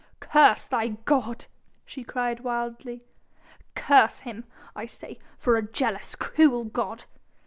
"Curse 0.19 0.65
thy 0.65 0.87
god," 1.05 1.45
she 1.85 2.03
cried 2.03 2.39
wildly, 2.39 3.03
"curse 3.75 4.21
him, 4.21 4.45
I 4.75 4.87
say, 4.87 5.19
for 5.37 5.57
a 5.57 5.61
jealous, 5.71 6.15
cruel 6.15 6.63
god.... 6.65 7.05